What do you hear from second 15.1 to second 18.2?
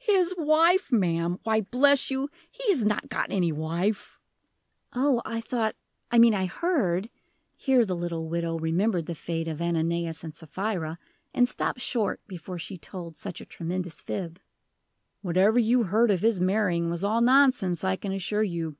"Whatever you heard of his marrying was all nonsense, I can